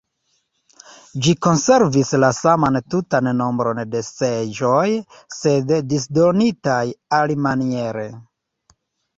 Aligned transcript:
Ĝi 1.25 1.33
konservis 1.47 2.13
la 2.23 2.29
saman 2.37 2.79
tutan 2.95 3.29
nombron 3.41 3.83
de 3.97 4.01
seĝoj, 4.07 4.87
sed 5.41 5.75
disdonitaj 5.93 6.83
alimaniere. 7.23 8.09